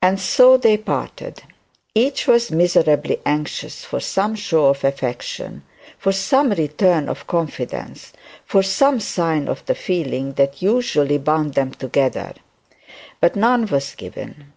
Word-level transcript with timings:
And 0.00 0.18
so 0.18 0.56
they 0.56 0.78
parted. 0.78 1.42
Each 1.94 2.26
was 2.26 2.50
miserably 2.50 3.20
anxious 3.26 3.84
for 3.84 4.00
some 4.00 4.34
show 4.34 4.68
of 4.70 4.82
affection, 4.82 5.62
for 5.98 6.10
some 6.10 6.52
return 6.52 7.06
of 7.06 7.26
confidence, 7.26 8.14
for 8.46 8.62
some 8.62 8.98
sign 8.98 9.48
of 9.48 9.62
the 9.66 9.74
feeling 9.74 10.32
that 10.40 10.62
usually 10.62 11.18
bound 11.18 11.52
them 11.52 11.72
together. 11.72 12.32
But 13.20 13.36
none 13.36 13.66
was 13.66 13.94
given. 13.94 14.54